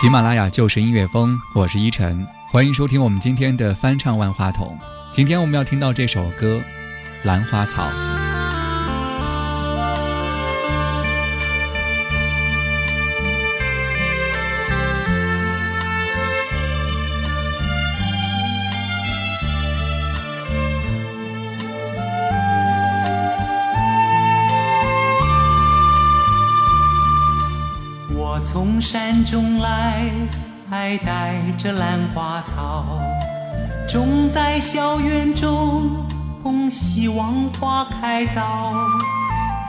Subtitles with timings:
[0.00, 4.78] 喜马拉雅就是音乐风，我是依晨，欢迎收听我们今天的翻唱万花筒。
[5.10, 6.62] 今天我们要听到这首歌
[7.26, 7.90] 《兰花草》。
[29.98, 30.10] 来，
[30.70, 33.00] 还带着兰花草，
[33.88, 36.06] 种在小园中，
[36.70, 38.74] 希望花开早。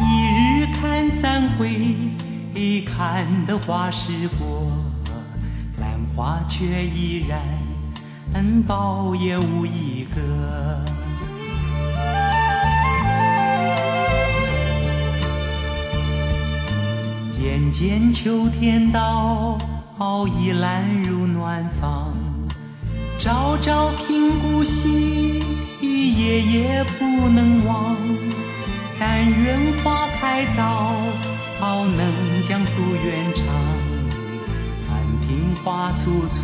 [0.00, 1.96] 一日看三回，
[2.84, 4.70] 看得花时过，
[5.80, 7.40] 兰花却依然
[8.66, 10.84] 苞也无一个。
[17.40, 19.56] 眼见秋天到，
[20.28, 22.12] 倚兰入暖房，
[23.18, 25.42] 朝朝频顾惜，
[25.80, 27.96] 夜夜不能忘。
[29.00, 30.94] 但愿花开早，
[31.58, 32.14] 好能
[32.48, 33.44] 将夙愿偿。
[34.86, 36.42] 看庭花簇簇，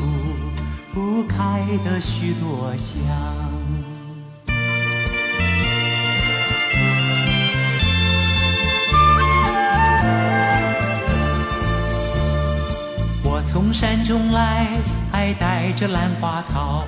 [0.93, 3.54] 不开得许多香。
[13.75, 14.69] 山中来，
[15.11, 16.85] 还带着兰花草，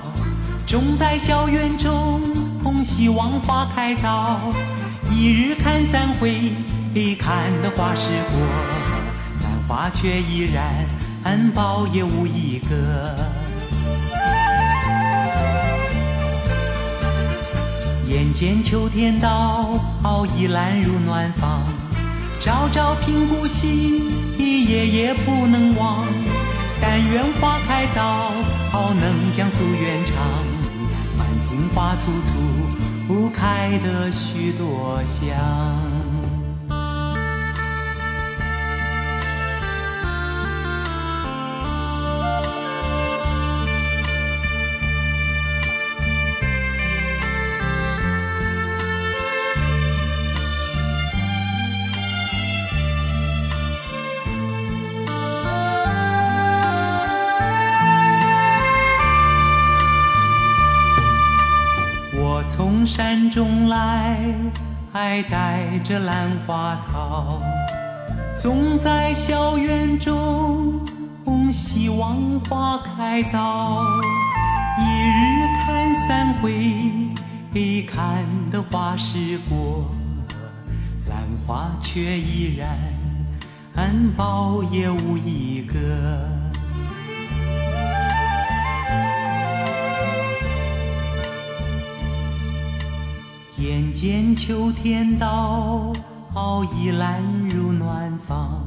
[0.65, 2.21] 种在小园中，
[2.81, 4.39] 希望花开早。
[5.11, 6.53] 一日看三回，
[7.19, 8.39] 看得花时过，
[9.43, 10.87] 兰花却依然
[11.53, 13.13] 苞也无一个。
[18.07, 19.77] 眼见秋天到，
[20.37, 21.63] 倚兰入暖房，
[22.39, 26.07] 朝朝频顾惜，夜夜不能忘。
[26.81, 28.31] 但愿花开早，
[28.71, 30.15] 好能将夙愿偿。
[31.17, 32.37] 满庭花簇簇，
[33.07, 35.96] 不开得许多香。
[63.37, 64.17] 中来，
[64.91, 67.39] 还带着兰花草，
[68.35, 70.81] 种在小园中，
[71.51, 72.17] 希望
[72.49, 73.83] 花开早。
[74.79, 76.51] 一日看三回，
[77.85, 79.85] 看得花时过，
[81.07, 82.75] 兰花却依然
[84.17, 86.46] 苞也无一个。
[93.59, 95.91] 眼见秋天到，
[96.75, 98.63] 倚兰入暖房，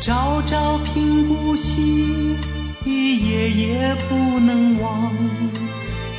[0.00, 2.36] 朝朝频顾惜，
[2.84, 5.12] 夜夜不能忘。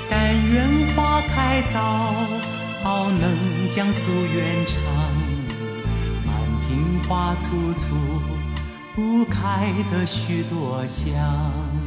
[0.09, 0.65] 但愿
[0.95, 2.13] 花开早，
[3.19, 4.79] 能将夙愿偿。
[6.25, 6.33] 满
[6.65, 7.93] 庭花簇簇，
[8.95, 11.78] 不开得许多香。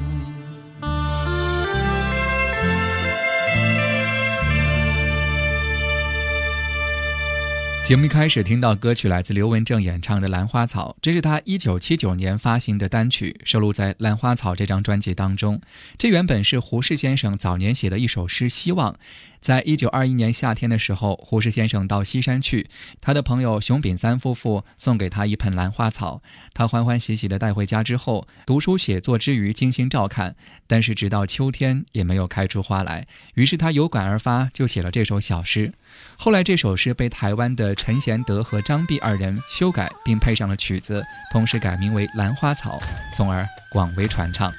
[7.84, 15.60] 节目一开始听到歌曲来自刘文正演唱的《兰花草》，这是他一九七九年发行的单曲，收录在《兰花草》这张专辑当中。
[15.98, 18.96] 这原本是胡适先生早年写的一首诗，希望。
[19.40, 22.68] 在一九二一年夏天的时候，胡适先生到西山去，
[23.00, 26.22] 他的朋友熊秉三夫妇送给他一盆兰花草，
[26.54, 30.36] 他欢欢喜喜地带回家之后，读书写作之余精心照看，
[30.68, 35.72] 但是直到秋天也没有开出花来，于是他有感而发，就写了这首小诗。
[36.16, 42.78] 后来这首诗被台湾的陈贤德和张碧二人修改，并配上了曲子，同时改名为《兰花草》，
[43.16, 44.52] 从而广为传唱。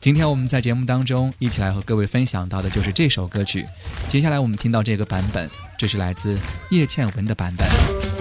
[0.00, 3.66] 今天我们在节目当中一起来和各位分享到的就是这首歌曲。
[4.06, 6.38] 接下来我们听到这个版本，这是来自
[6.70, 8.13] 叶倩文的版本。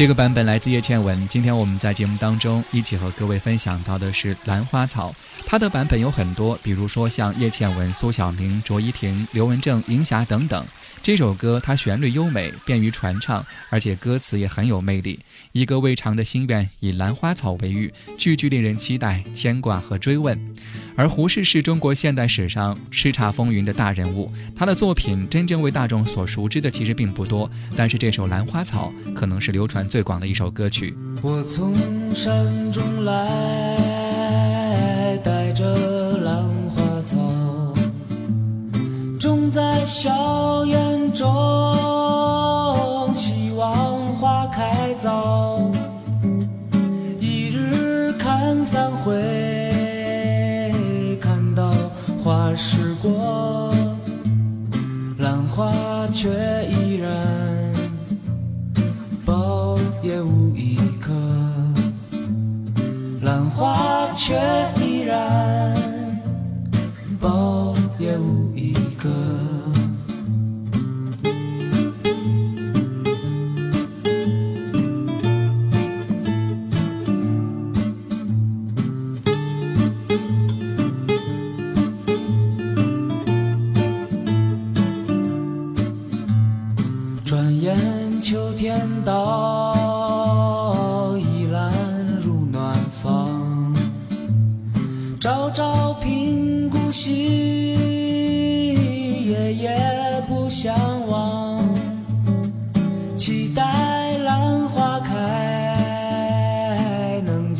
[0.00, 1.28] 这个版本来自叶倩文。
[1.28, 5.10] 今天我们在节目当中一起和各位分享到的是《兰花草》，
[5.44, 10.64] 它的版本有很多，比如说像叶倩文、苏小明、卓依婷、刘文正、银霞等等。
[11.02, 15.18] 这首歌它旋律优美，便于传唱，而且歌词也很有魅力。
[15.52, 20.38] 一个未偿的心愿，以兰花草为喻，句句令人期待、牵挂和追问。
[20.96, 30.96] 而胡适是中国现代史上叱咤风云的大人物，他的作品真正为大众所熟知的其实并不多，但是这首《兰花草》可能是流传最广的一首歌曲。
[31.20, 31.74] 我从
[32.14, 32.32] 山
[32.70, 33.18] 中来，
[35.24, 37.18] 带着兰花草，
[39.18, 41.26] 种在硝烟中，
[43.12, 45.68] 希望花开早，
[47.18, 49.12] 一日看三回。
[51.20, 51.72] 看到
[52.22, 53.74] 花时过，
[55.18, 55.72] 兰花
[56.12, 56.28] 却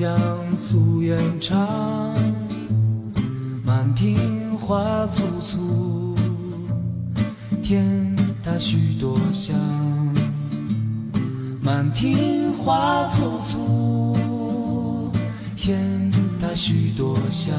[0.00, 2.14] 开，能将夙愿偿。
[3.62, 6.16] 满庭花簇簇，
[7.62, 9.54] 添它许多香。
[11.60, 15.12] 满庭花簇簇，
[15.54, 17.54] 添它许多香。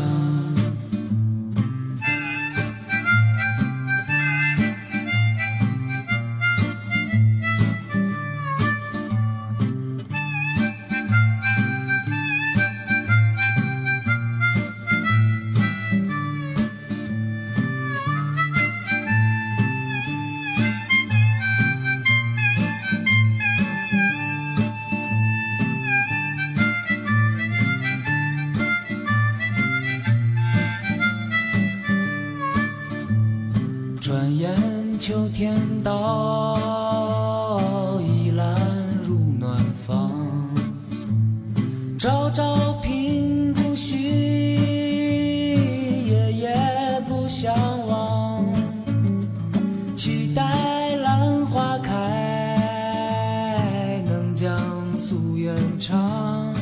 [54.42, 56.54] 开，能将夙愿偿。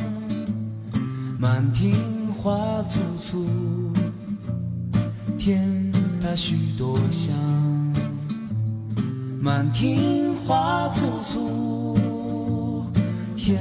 [1.38, 3.48] 满庭花簇簇，
[5.38, 7.34] 添它许多香。
[9.40, 12.90] 满庭花簇簇，
[13.34, 13.58] 添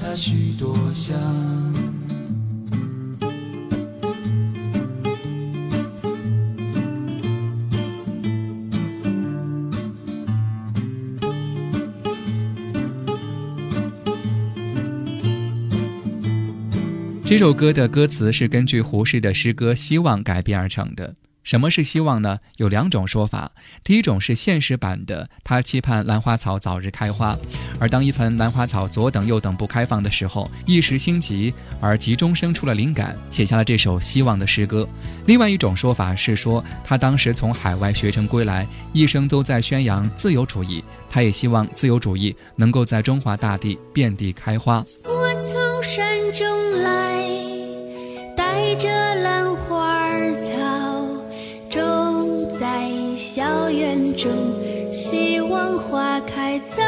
[0.00, 1.67] 它许多香。
[17.28, 21.14] 这首歌的歌词是根据胡适的诗歌《希望》改编而成的。
[21.42, 22.38] 什么是希望呢？
[22.56, 23.52] 有两种说法。
[23.84, 27.36] 第一种是现实版的，他期盼兰花草早日开花，
[27.78, 34.88] 而当一盆兰花草左等右等不开放的时候，一时心急而急中生出了灵感，写下了这首希望的诗歌。
[35.26, 44.82] 另外一种说法是说，他当时从海外学成归来，一生都在宣扬自由主义，他也希望自由主义能够在中华大地遍地开花。
[45.04, 47.17] 我从山中来，
[48.76, 50.48] 着兰花草，
[51.70, 54.30] 种在校园中，
[54.92, 56.82] 希望花开早。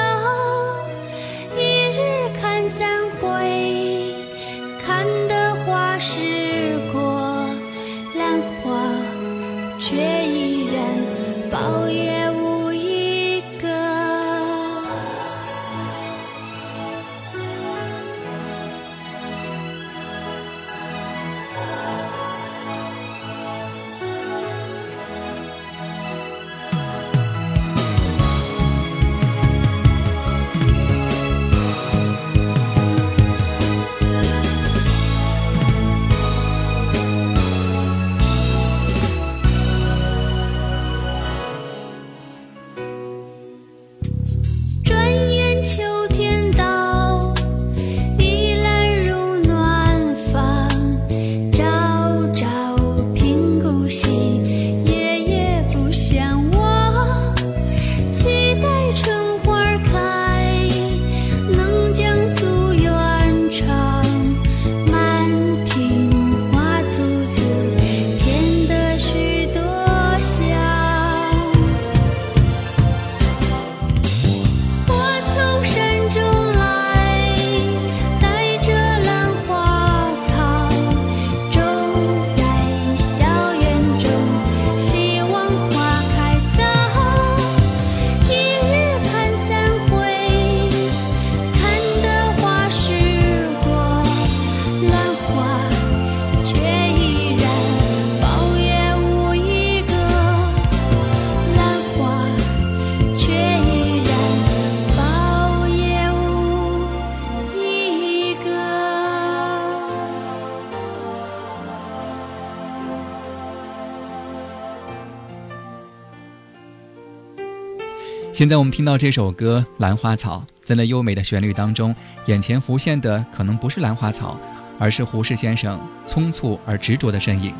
[118.32, 121.94] 现在我们听到这首歌《兰花草》，在那优美的旋律当中，
[122.26, 124.38] 眼前浮现的可能不是兰花草，
[124.78, 127.52] 而是胡适先生匆促而执着的身影。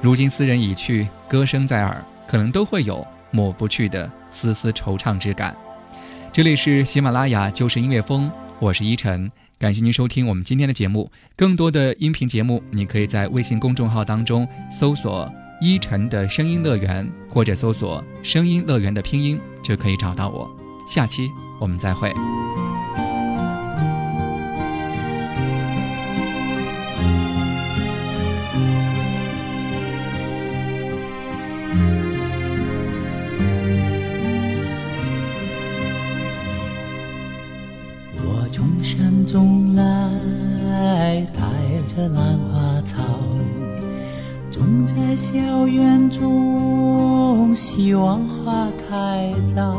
[0.00, 5.56] 如今斯人已去，歌声在耳，可能都会有抹不去的丝丝惆怅之感。
[6.32, 11.10] 这里是喜马拉雅就是音乐风，我是依晨，感谢您收听我们今天的节目。
[11.36, 15.28] 更多的音频节目，你可以在微信公众号当中搜索
[15.60, 20.50] “依晨的声音乐园，或者搜索“声音乐园”的拼音，就可以找到我。
[20.86, 22.12] 下期我们再会。
[38.24, 41.40] 我从山中来，带
[41.94, 43.02] 着兰花草，
[44.50, 47.11] 种在小园中，
[47.54, 49.76] 希望花开早。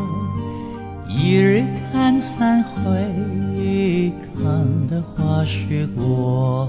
[1.08, 6.68] 一日看三回，看得花时过，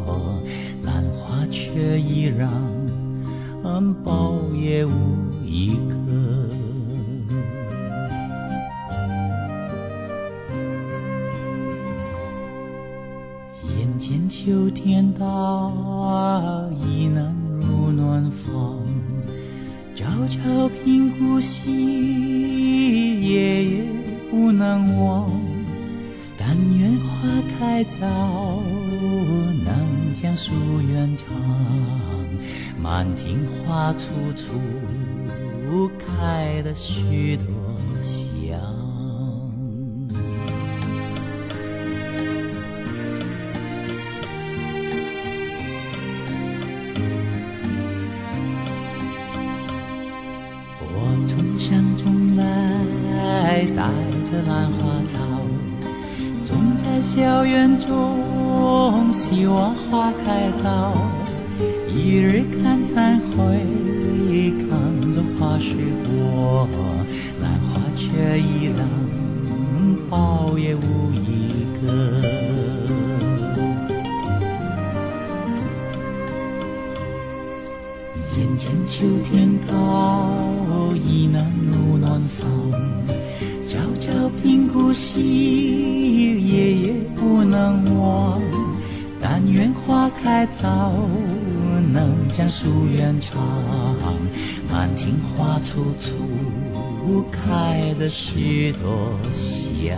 [0.82, 2.50] 兰花却依然
[4.04, 4.90] 苞也无
[5.44, 5.94] 一个。
[13.78, 15.73] 眼见秋天到，
[16.87, 18.84] 已能入暖房，
[20.04, 23.82] 朝朝频顾惜，夜夜
[24.30, 25.30] 不能忘。
[26.37, 27.26] 但愿花
[27.58, 28.61] 开早，
[29.64, 31.26] 能将夙愿偿。
[32.78, 37.46] 满庭花簇簇，开了许多
[38.02, 38.84] 香。
[59.94, 60.92] 花开早。
[61.88, 63.36] 一日看三回，
[64.68, 64.68] 看
[65.00, 66.68] 得花时过，
[67.40, 68.88] 兰花却依然
[70.10, 71.86] 苞也无一个。
[78.36, 79.72] 眼见秋天到，
[80.96, 82.50] 已能入暖房，
[83.64, 88.43] 朝朝频顾惜，夜夜不能忘。
[90.05, 90.93] 花开早，
[91.90, 93.40] 能将夙愿偿。
[94.71, 99.97] 满庭花簇簇，开得许多香。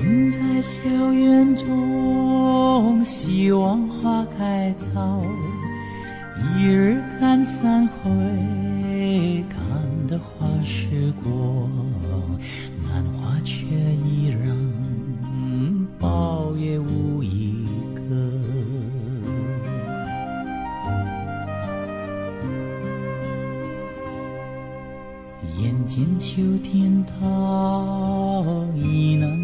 [0.00, 5.22] 种在小园中，希望花开早。
[6.56, 8.10] 一日看三回，
[9.50, 9.60] 看
[10.08, 11.68] 得花时过，
[12.88, 14.56] 兰花却依然
[16.00, 18.00] 苞也无一个。
[25.58, 29.39] 眼见秋天到，已难，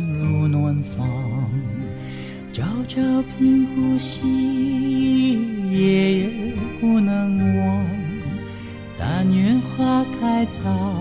[2.89, 5.41] 朝朝频顾惜，
[5.73, 6.31] 夜夜
[6.81, 7.85] 不能忘。
[8.97, 10.96] 但愿花开早，